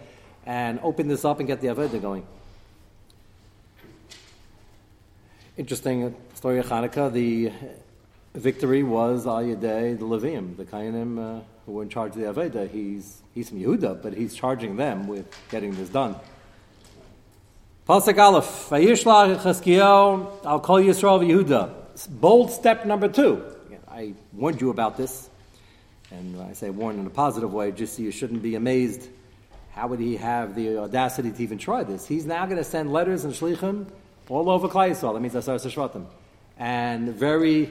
[0.43, 2.25] and open this up and get the Aveda going.
[5.55, 7.13] Interesting story of Hanukkah.
[7.13, 7.51] The
[8.33, 12.67] victory was Al the Levim, the Kainim uh, who were in charge of the Aveda.
[12.67, 16.15] He's He's from Yehuda, but he's charging them with getting this done.
[17.88, 21.69] Pasuk Aleph, I'll call Yisrael Yehuda.
[22.10, 23.43] Bold step number two.
[23.88, 25.30] I warned you about this,
[26.12, 29.10] and I say warn in a positive way, just so you shouldn't be amazed.
[29.74, 32.08] How would he have the audacity to even try this?
[32.08, 33.86] He's now going to send letters and shlichim
[34.30, 35.13] all over Klal Yisrael.
[35.13, 36.06] That means Asar Shvatim,
[36.58, 37.69] and very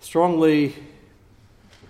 [0.00, 0.74] strongly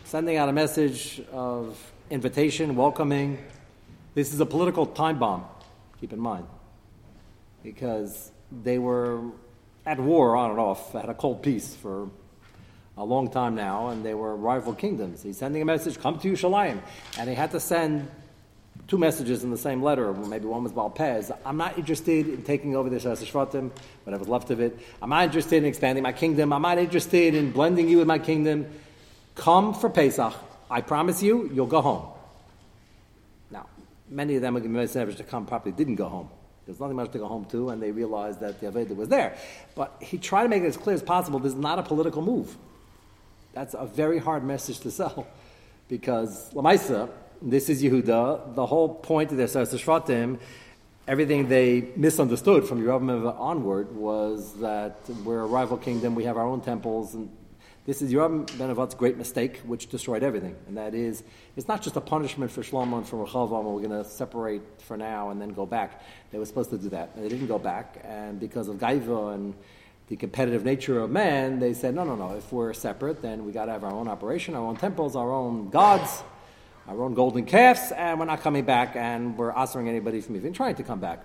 [0.04, 1.78] sending out a message of
[2.10, 3.38] invitation, welcoming.
[4.14, 5.44] This is a political time bomb,
[6.00, 6.46] keep in mind,
[7.62, 9.22] because they were
[9.86, 12.10] at war on and off, had a cold peace for
[12.98, 15.22] a long time now, and they were rival kingdoms.
[15.22, 16.82] He's sending a message, come to Yerushalayim.
[17.16, 18.10] And he had to send
[18.88, 20.12] two messages in the same letter.
[20.12, 21.30] Maybe one was Balpez.
[21.46, 23.70] I'm not interested in taking over this as Shvatim,
[24.04, 24.78] whatever's left of it.
[25.00, 26.52] I'm not interested in expanding my kingdom.
[26.52, 28.66] I'm not interested in blending you with my kingdom.
[29.36, 30.34] Come for Pesach.
[30.70, 32.06] I promise you, you'll go home.
[33.50, 33.66] Now,
[34.08, 36.28] many of them are going to to come probably didn't go home.
[36.64, 39.36] There's nothing much to go home to, and they realized that the Aveda was there.
[39.74, 42.22] But he tried to make it as clear as possible this is not a political
[42.22, 42.56] move.
[43.52, 45.26] That's a very hard message to sell.
[45.88, 47.10] Because, Lamaisa,
[47.42, 48.54] this is Yehuda.
[48.54, 50.38] The whole point of this, as Shvatim,
[51.08, 56.46] everything they misunderstood from Yerubim onward was that we're a rival kingdom, we have our
[56.46, 57.28] own temples, and
[57.86, 60.54] this is Yoram ben Avat's great mistake, which destroyed everything.
[60.68, 61.22] And that is,
[61.56, 64.96] it's not just a punishment for Shlomo and for Rechavam, we're going to separate for
[64.96, 66.02] now and then go back.
[66.30, 67.12] They were supposed to do that.
[67.14, 68.00] And they didn't go back.
[68.04, 69.54] And because of Gaiva and
[70.08, 73.52] the competitive nature of man, they said, no, no, no, if we're separate, then we
[73.52, 76.22] got to have our own operation, our own temples, our own gods,
[76.86, 80.52] our own golden calves, and we're not coming back, and we're answering anybody from even
[80.52, 81.24] trying to come back.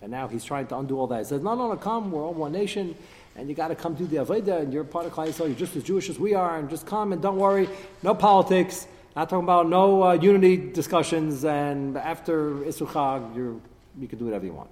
[0.00, 1.18] And now he's trying to undo all that.
[1.18, 2.96] He says, no, no, no, come, we're all one nation
[3.36, 5.56] and you got to come do the Aveda, and you're part of Klal Yisrael, you're
[5.56, 7.68] just as Jewish as we are, and just come and don't worry,
[8.02, 13.56] no politics, not talking about no uh, unity discussions, and after Isuchag, you're,
[13.98, 14.70] you can do whatever you want.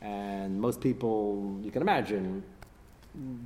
[0.00, 2.42] And most people, you can imagine,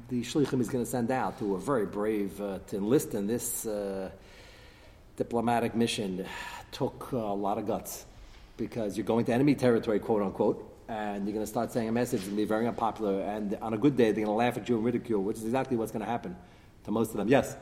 [0.09, 3.27] the shlichim is going to send out who are very brave uh, to enlist in
[3.27, 4.11] this uh,
[5.17, 6.25] diplomatic mission
[6.73, 8.07] took a lot of guts
[8.57, 11.93] because you're going to enemy territory, quote unquote and you're going to start saying a
[11.93, 13.21] message and be very unpopular.
[13.21, 15.45] And on a good day, they're going to laugh at you and ridicule, which is
[15.45, 16.35] exactly what's going to happen
[16.85, 17.29] to most of them.
[17.29, 17.57] Yes?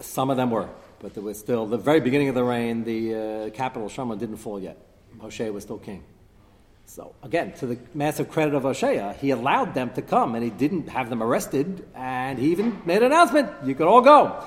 [0.00, 2.82] Some of them were, but there was still the very beginning of the reign.
[2.84, 4.76] The uh, capital Shama didn't fall yet.
[5.20, 6.02] Hoshea was still king.
[6.86, 10.50] So again, to the massive credit of Hoshea, he allowed them to come, and he
[10.50, 14.42] didn't have them arrested, and he even made an announcement: you could all go.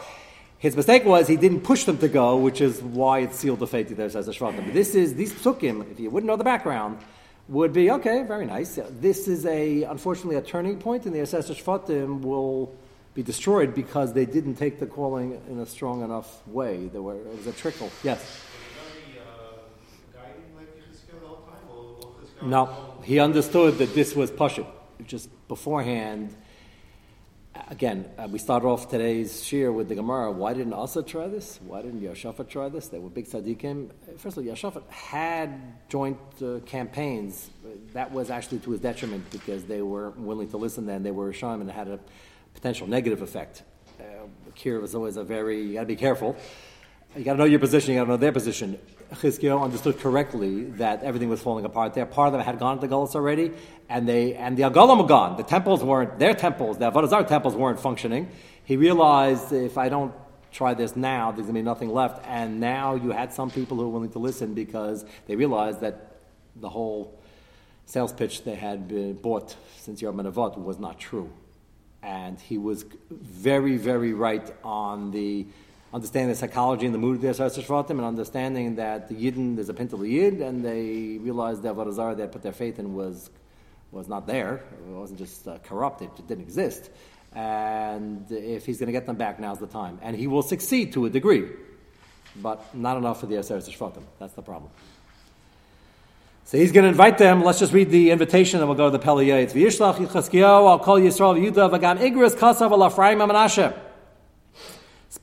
[0.63, 3.67] His mistake was he didn't push them to go, which is why it sealed the
[3.67, 4.33] fate there says a.
[4.39, 6.99] But this is these psukim, if you wouldn't know the background,
[7.49, 8.79] would be okay, very nice.
[9.01, 12.73] This is a unfortunately a turning point, and the assessor shvatim will
[13.13, 16.87] be destroyed because they didn't take the calling in a strong enough way.
[16.87, 17.91] There were, it was a trickle.
[18.01, 18.23] Yes?
[22.41, 22.69] No,
[23.03, 24.67] he understood that this was Pashut.
[25.05, 26.33] Just beforehand,
[27.69, 30.31] again, uh, we start off today's shir with the Gemara.
[30.31, 31.59] Why didn't Asa try this?
[31.65, 32.87] Why didn't Yashafat try this?
[32.87, 33.91] They were big tzaddikim.
[34.17, 37.49] First of all, Yashafat had joint uh, campaigns.
[37.93, 41.03] That was actually to his detriment because they were willing to listen then.
[41.03, 41.99] They were Rishon and it had a
[42.53, 43.63] potential negative effect.
[43.99, 44.03] Uh,
[44.55, 46.35] Kir was always a very, you got to be careful.
[47.15, 48.79] You got to know your position, you got to know their position.
[49.11, 52.05] Chizkiyahu understood correctly that everything was falling apart there.
[52.05, 53.51] Part of them had gone to the Gullus already,
[53.89, 55.37] and they and the Agalim were gone.
[55.37, 56.77] The temples weren't their temples.
[56.77, 58.29] The Avodah temples weren't functioning.
[58.63, 60.13] He realized if I don't
[60.51, 62.23] try this now, there's going to be nothing left.
[62.27, 66.17] And now you had some people who were willing to listen because they realized that
[66.55, 67.19] the whole
[67.85, 71.31] sales pitch they had been bought since Yom Avot was not true.
[72.01, 75.47] And he was very, very right on the
[75.93, 79.55] understanding the psychology and the mood of the Asar Shvatim and understanding that the Yidden,
[79.55, 83.29] there's a pintel Yid, and they realized that Avodah they put their faith in was,
[83.91, 84.55] was not there.
[84.55, 86.89] It wasn't just uh, corrupt, it didn't exist.
[87.35, 89.99] And if he's going to get them back, now's the time.
[90.01, 91.45] And he will succeed to a degree,
[92.35, 94.03] but not enough for the Asar Shvatim.
[94.19, 94.71] That's the problem.
[96.45, 97.43] So he's going to invite them.
[97.43, 99.53] Let's just read the invitation, and we'll go to the Pele Yoetz.
[99.53, 103.73] V'yishlach I'll call Yisrael Yudah, v'gam Igris Kasav al-Afraim Menashe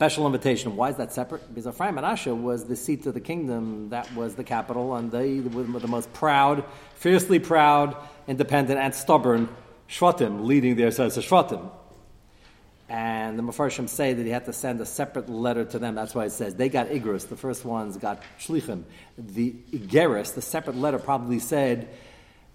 [0.01, 0.75] special invitation.
[0.75, 1.47] Why is that separate?
[1.53, 5.41] Because Ephraim Menashe was the seat of the kingdom, that was the capital, and they
[5.41, 7.95] were the most proud, fiercely proud,
[8.27, 9.47] independent, and stubborn
[9.87, 11.69] Shvatim, leading their sons of Shvatim.
[12.89, 15.93] And the Mepharshim say that he had to send a separate letter to them.
[15.93, 17.29] That's why it says they got Igros.
[17.29, 18.85] The first ones got Shlichim.
[19.19, 21.89] The Igeris, the separate letter, probably said,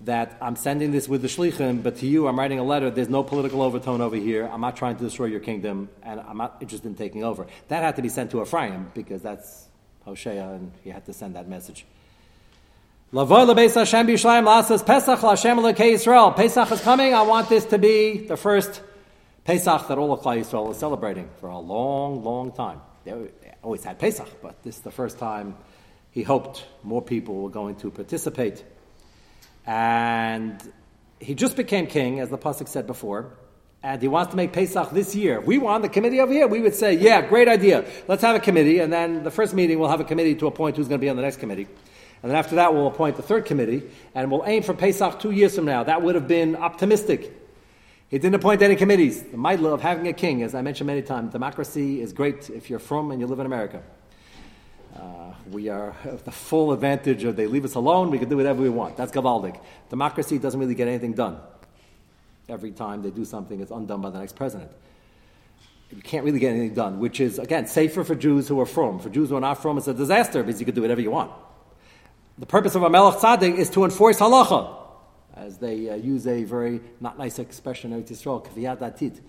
[0.02, 2.90] that I'm sending this with the shlichim, but to you I'm writing a letter.
[2.90, 4.46] There's no political overtone over here.
[4.46, 7.46] I'm not trying to destroy your kingdom, and I'm not interested in taking over.
[7.68, 9.68] That had to be sent to Ephraim because that's
[10.04, 11.86] Hosea, and he had to send that message.
[16.36, 17.14] Pesach is coming.
[17.14, 18.82] I want this to be the first
[19.44, 22.80] Pesach that all of Klal Yisrael is celebrating for a long, long time.
[23.04, 23.30] They
[23.62, 25.56] always had Pesach, but this is the first time
[26.10, 28.64] he hoped more people were going to participate.
[29.66, 30.60] And
[31.20, 33.32] he just became king, as the Pasuk said before,
[33.82, 35.40] and he wants to make Pesach this year.
[35.40, 37.84] we want the committee over here, we would say, yeah, great idea.
[38.08, 40.76] Let's have a committee, and then the first meeting we'll have a committee to appoint
[40.76, 41.68] who's going to be on the next committee.
[42.22, 43.82] And then after that, we'll appoint the third committee,
[44.14, 45.84] and we'll aim for Pesach two years from now.
[45.84, 47.32] That would have been optimistic.
[48.08, 49.22] He didn't appoint any committees.
[49.22, 52.70] The middle of having a king, as I mentioned many times, democracy is great if
[52.70, 53.82] you're from and you live in America.
[54.96, 58.62] Uh, we are the full advantage of they leave us alone, we can do whatever
[58.62, 58.96] we want.
[58.96, 59.60] That's Gavaldik.
[59.90, 61.38] Democracy doesn't really get anything done.
[62.48, 64.70] Every time they do something, it's undone by the next president.
[65.90, 68.98] You can't really get anything done, which is, again, safer for Jews who are from.
[68.98, 71.10] For Jews who are not from, it's a disaster because you can do whatever you
[71.10, 71.30] want.
[72.38, 74.76] The purpose of a Melech Tzaddik is to enforce halacha,
[75.34, 79.20] as they uh, use a very not nice expression in Eretz Yisrael, kviyat datit.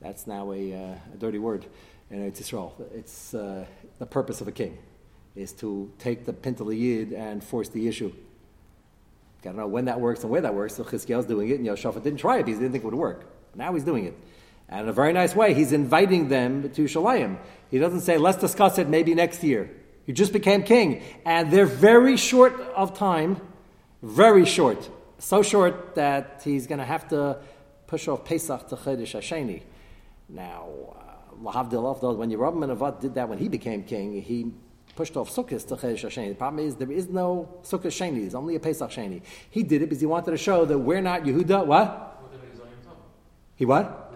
[0.00, 1.66] That's now a, uh, a dirty word
[2.10, 2.72] in Eretz Yisrael.
[2.94, 3.64] It's uh,
[3.98, 4.78] the purpose of a king
[5.34, 8.12] is to take the pintel yid and force the issue.
[9.40, 10.76] I don't know when that works and where that works.
[10.76, 12.94] So Chizkiyahu's doing it, and Yoshaphat didn't try it because he didn't think it would
[12.94, 13.24] work.
[13.54, 14.16] Now he's doing it.
[14.68, 17.38] And in a very nice way, he's inviting them to Shalayim.
[17.70, 19.70] He doesn't say, let's discuss it maybe next year.
[20.06, 21.02] He just became king.
[21.24, 23.40] And they're very short of time,
[24.02, 24.88] very short.
[25.18, 27.38] So short that he's going to have to
[27.86, 29.62] push off Pesach to Chedesh Hasheni.
[30.28, 34.52] Now, uh, Lahavdil when Yerobim Avad did that when he became king, he
[34.94, 36.28] pushed off Sukkot to Chedesh Hasheni.
[36.30, 38.20] The problem is there is no Sukkot Sheni.
[38.20, 39.22] There's only a Pesach Sheni.
[39.50, 41.66] He did it because he wanted to show that we're not Yehuda.
[41.66, 42.08] What?
[43.56, 44.08] He what?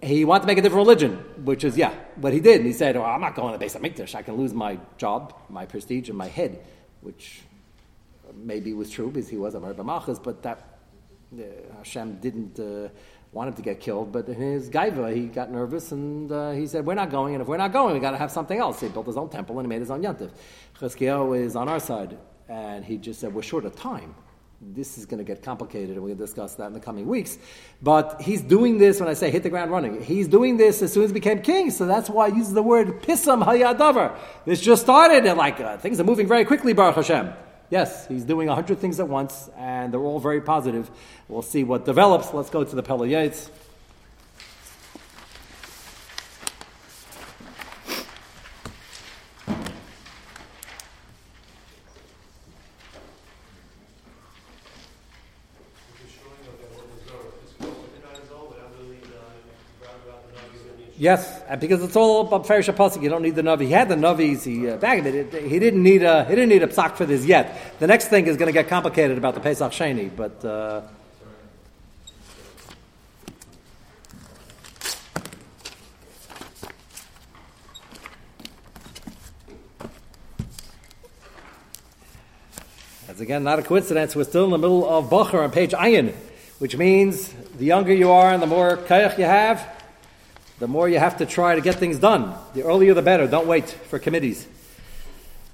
[0.00, 1.12] He wanted to make a different religion,
[1.44, 1.94] which is yeah.
[2.16, 2.56] But he did.
[2.56, 4.16] And he said, oh, "I'm not going to Beis Hamikdash.
[4.16, 6.64] I can lose my job, my prestige, and my head,"
[7.02, 7.42] which
[8.34, 10.78] maybe was true because he was a Rebbe Malchus, but that
[11.36, 11.42] uh,
[11.78, 12.58] Hashem didn't.
[12.58, 12.88] Uh,
[13.32, 16.84] wanted to get killed, but in his gaiva, he got nervous and uh, he said,
[16.84, 18.80] We're not going, and if we're not going, we got to have something else.
[18.80, 20.30] He built his own temple and he made his own yantiv.
[20.78, 22.18] Chizkiyahu is on our side,
[22.48, 24.14] and he just said, We're short of time.
[24.60, 27.36] This is going to get complicated, and we'll discuss that in the coming weeks.
[27.82, 30.92] But he's doing this, when I say hit the ground running, he's doing this as
[30.92, 34.16] soon as he became king, so that's why he uses the word pisam hayadavar.
[34.44, 37.32] This just started, and like uh, things are moving very quickly, Baruch Hashem.
[37.72, 40.90] Yes, he's doing a hundred things at once, and they're all very positive.
[41.26, 42.34] We'll see what develops.
[42.34, 43.08] Let's go to the Pele
[61.02, 63.62] Yes, because it's all about Farish Pasuk, you don't need the Navi.
[63.62, 65.34] He had the Navis, he uh, bagged it.
[65.50, 67.80] He didn't need a he didn't need a psak for this yet.
[67.80, 70.44] The next thing is going to get complicated about the Pesach Sheni, but.
[70.44, 70.82] Uh,
[83.08, 86.14] As again, not a coincidence, we're still in the middle of Bachar on page Ayin,
[86.60, 89.81] which means the younger you are and the more kayach you have,
[90.62, 92.36] the more you have to try to get things done.
[92.54, 93.26] The earlier the better.
[93.26, 94.46] Don't wait for committees.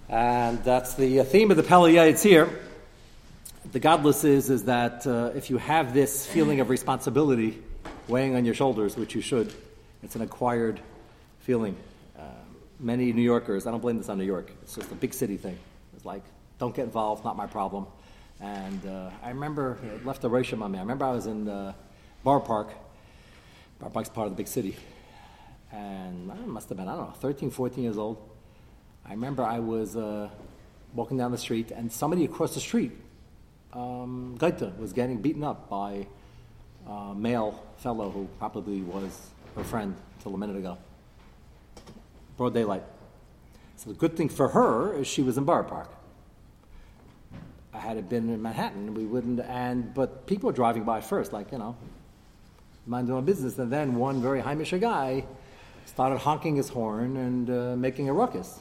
[0.06, 2.60] And that's the theme of the Pele Yoetz here.
[3.72, 7.56] The godless is, is that uh, if you have this feeling of responsibility
[8.06, 9.50] weighing on your shoulders, which you should,
[10.02, 10.78] it's an acquired
[11.40, 11.74] feeling.
[12.18, 12.24] Uh,
[12.78, 15.38] many New Yorkers, I don't blame this on New York, it's just a big city
[15.38, 15.58] thing.
[15.96, 16.22] It's like,
[16.58, 17.86] don't get involved, not my problem.
[18.42, 20.76] And uh, I remember, it left a ration on me.
[20.76, 21.72] I remember I was in uh,
[22.24, 22.74] Borough Park.
[23.78, 24.76] Borough Park's part of the big city.
[25.72, 28.16] And I must have been, I don't know, 13, 14 years old.
[29.04, 30.28] I remember I was uh,
[30.94, 32.92] walking down the street, and somebody across the street,
[33.72, 36.06] um, was getting beaten up by
[36.86, 40.78] a male fellow who probably was her friend until a minute ago.
[42.36, 42.82] Broad daylight.
[43.76, 45.90] So the good thing for her is she was in Borough Park
[47.78, 49.40] I had it been in Manhattan, we wouldn't.
[49.40, 51.76] And but people were driving by first, like you know,
[52.86, 53.58] mind their own business.
[53.58, 55.24] And then one very Heimish guy
[55.88, 58.60] started honking his horn and uh, making a ruckus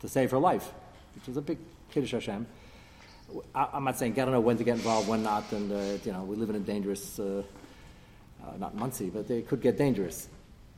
[0.00, 0.72] to save her life,
[1.14, 1.58] which was a big
[1.90, 2.46] kiddush Hashem.
[3.54, 5.98] I, am not saying I don't know when to get involved, when not, and uh,
[6.04, 7.42] you know we live in a dangerous, uh,
[8.44, 10.28] uh not Monsey, but it could get dangerous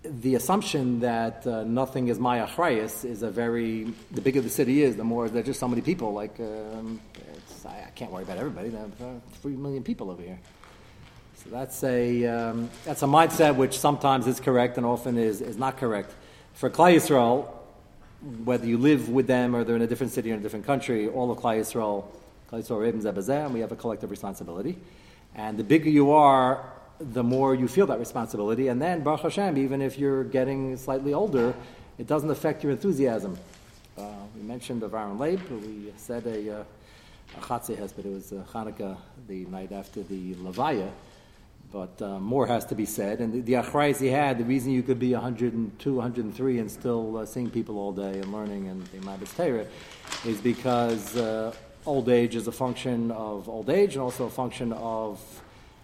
[0.04, 4.82] the assumption that uh, nothing is my achrayas is a very the bigger the city
[4.82, 6.12] is, the more there's just so many people.
[6.12, 7.00] Like um,
[7.64, 8.68] I, I, can't worry about everybody.
[8.68, 10.38] There are three million people over here.
[11.44, 15.58] So that's a um, that's a mindset which sometimes is correct and often is, is
[15.58, 16.14] not correct.
[16.54, 17.48] For Klal Yisrael,
[18.44, 20.64] whether you live with them or they're in a different city or in a different
[20.64, 22.06] country, all of Klal Yisrael,
[22.50, 24.78] Klal Yisrael we have a collective responsibility.
[25.34, 28.68] And the bigger you are, the more you feel that responsibility.
[28.68, 31.54] And then, Baruch Hashem, even if you're getting slightly older,
[31.98, 33.36] it doesn't affect your enthusiasm.
[33.98, 36.64] Uh, we mentioned of Aaron Leib, we said a, uh,
[37.36, 38.96] a but it was uh, Hanukkah
[39.28, 40.90] the night after the Levaya.
[41.74, 43.18] But uh, more has to be said.
[43.18, 47.16] And the, the achrayas he had, the reason you could be 102, 103 and still
[47.16, 49.66] uh, seeing people all day and learning and the Mabis Torah
[50.24, 51.52] is because uh,
[51.84, 55.20] old age is a function of old age and also a function of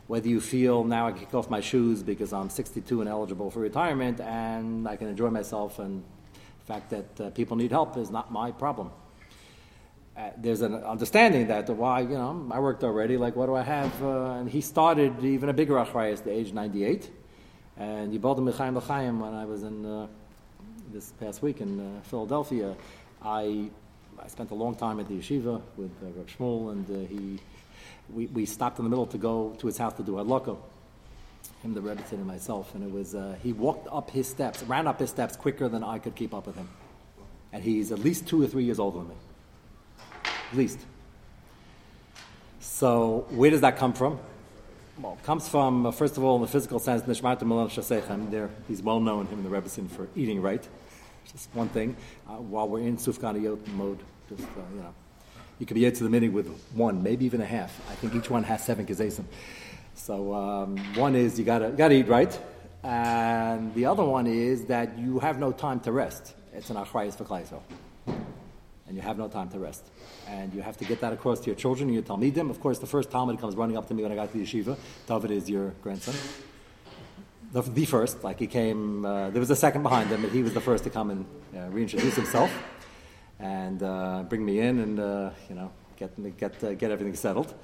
[0.07, 3.51] whether you feel now I can kick off my shoes because I'm 62 and eligible
[3.51, 6.05] for retirement and I can enjoy myself, and
[6.61, 8.93] the fact that uh, people need help is not my problem.
[10.20, 13.16] Uh, there's an understanding that why you know I worked already.
[13.16, 14.02] Like what do I have?
[14.02, 17.10] Uh, and he started even a bigger achrayas at the age 98,
[17.78, 20.08] and Yibaldim L'chaim L'chaim when I was in uh,
[20.92, 22.76] this past week in uh, Philadelphia.
[23.22, 23.70] I
[24.22, 27.38] I spent a long time at the yeshiva with uh, Rav Shmuel, and uh, he
[28.12, 30.58] we, we stopped in the middle to go to his house to do hadlaka.
[31.62, 35.00] Him, the Rebbe, and myself, and it was he walked up his steps, ran up
[35.00, 36.68] his steps quicker than I could keep up with him,
[37.54, 39.14] and he's at least two or three years older than me,
[40.51, 40.78] at least.
[42.61, 44.18] So where does that come from?
[45.01, 48.30] Well, it comes from uh, first of all in the physical sense, Nishmat Milan Shasechem.
[48.30, 50.66] There, he's well known him and the Rebbetzin for eating right.
[51.32, 51.96] Just one thing.
[52.28, 54.94] Uh, while we're in Sufganiyot mode, just uh, you know
[55.59, 57.80] you could be to the meeting with one, maybe even a half.
[57.90, 59.24] I think each one has seven kezesim.
[59.94, 62.38] So um, one is you gotta gotta eat right,
[62.82, 66.34] and the other one is that you have no time to rest.
[66.53, 67.61] It's an achrayis for Klaisel.
[68.91, 69.84] And you have no time to rest,
[70.26, 72.51] and you have to get that across to your children and your talmidim.
[72.51, 74.45] Of course, the first talmid comes running up to me when I got to the
[74.45, 74.76] yeshiva.
[75.07, 76.16] David is your grandson.
[77.53, 79.05] The, the first, like he came.
[79.05, 81.24] Uh, there was a second behind him, but he was the first to come and
[81.57, 82.51] uh, reintroduce himself
[83.38, 87.55] and uh, bring me in and uh, you know get get uh, get everything settled.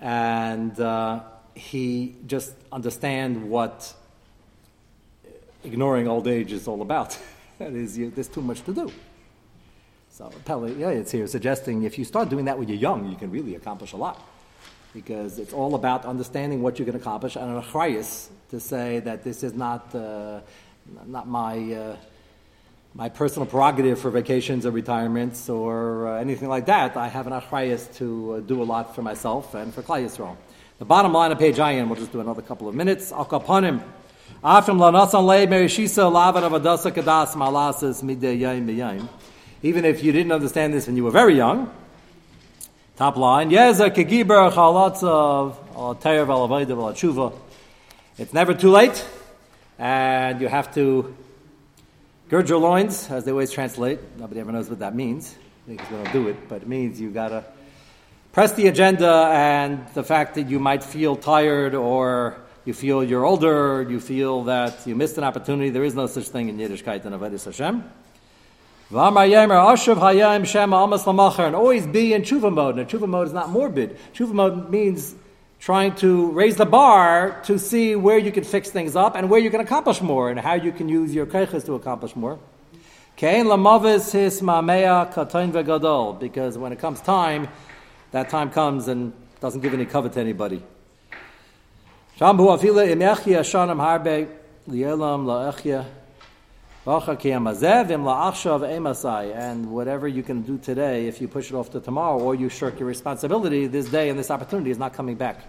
[0.00, 1.20] And uh,
[1.54, 3.94] he just understand what
[5.64, 7.16] ignoring old age is all about.
[7.58, 8.92] that is, there's too much to do.
[10.12, 13.30] So yeah, it's here suggesting if you start doing that when you're young, you can
[13.30, 14.22] really accomplish a lot.
[14.92, 19.24] Because it's all about understanding what you can accomplish and an achrayas to say that
[19.24, 20.40] this is not, uh,
[21.06, 21.96] not my uh,
[22.94, 26.94] my personal prerogative for vacations or retirements or uh, anything like that.
[26.94, 30.36] I have an achrayas to uh, do a lot for myself and for Klal Yisrael.
[30.78, 33.10] The bottom line of page Ayin, we'll just do another couple of minutes.
[33.10, 33.82] Al kapanim.
[34.44, 39.08] Afim lanasan le merishisa lavan avadasa kadas malasas midei yaim b'yaim.
[39.62, 41.72] Even if you didn't understand this when you were very young.
[42.96, 43.50] Top line.
[48.18, 49.04] It's never too late.
[49.78, 51.12] and you have to
[52.28, 53.98] gird your loins, as they always translate.
[54.16, 55.34] Nobody ever knows what that means
[55.66, 57.44] because we don't do it, but it means you gotta
[58.32, 63.24] press the agenda and the fact that you might feel tired or you feel you're
[63.24, 65.70] older, you feel that you missed an opportunity.
[65.70, 67.82] There is no such thing in Yiddishkeit and Avodah Hashem.
[68.92, 72.78] V'amar yemer ashuv hayim shem almas lamacher, and always be in tshuva mode.
[72.78, 73.96] And tshuva mode is not morbid.
[74.12, 75.14] Tshuva mode means
[75.60, 79.40] trying to raise the bar to see where you can fix things up and where
[79.40, 82.38] you can accomplish more and how you can use your keiches to accomplish more.
[83.16, 87.48] Kain lamavis his mamea katain vegadol, because when it comes time,
[88.10, 90.62] that time comes and doesn't give any cover to anybody.
[92.18, 94.28] Shambu afila imechia shanam harbe
[94.68, 95.86] lielam laechia
[99.30, 102.48] and whatever you can do today, if you push it off to tomorrow or you
[102.48, 105.44] shirk your responsibility, this day and this opportunity is not coming back.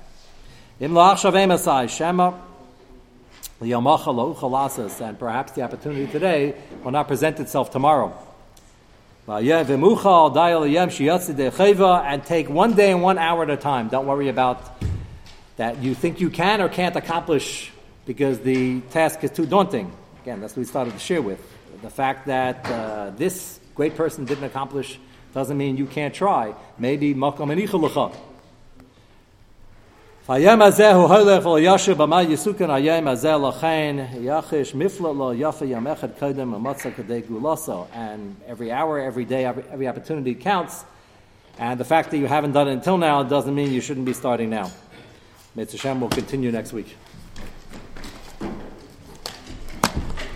[0.79, 0.93] And
[5.17, 6.53] perhaps the opportunity today
[6.83, 8.13] will not present itself tomorrow.
[9.25, 13.87] And take one day and one hour at a time.
[13.87, 14.61] Don't worry about
[15.57, 17.71] that you think you can or can't accomplish
[18.05, 19.91] because the task is too daunting.
[20.23, 21.37] Again, that's what we started to share with.
[21.81, 24.97] The fact that uh, this great person didn't accomplish
[25.33, 26.55] doesn't mean you can't try.
[26.79, 28.15] Maybe makam enichalacha.
[30.25, 35.83] Fayem azeh holech ol yashu b'ma yisukan ayem azeh lachain yachish mifla lo yafa yam
[35.83, 36.55] echad kodem
[36.95, 37.87] kadei.
[37.93, 40.85] And every hour, every day, every, every opportunity counts.
[41.57, 44.13] And the fact that you haven't done it until now doesn't mean you shouldn't be
[44.13, 44.71] starting now.
[45.53, 46.95] Mitzvah Hashem will continue next week.